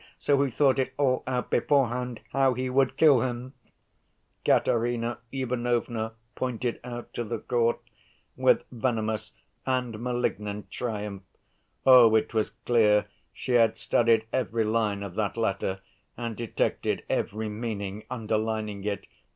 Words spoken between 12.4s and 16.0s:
clear she had studied every line of that letter